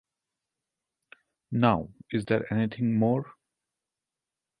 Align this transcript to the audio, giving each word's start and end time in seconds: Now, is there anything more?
Now, 1.51 1.89
is 2.11 2.25
there 2.25 2.51
anything 2.51 2.95
more? 2.97 3.35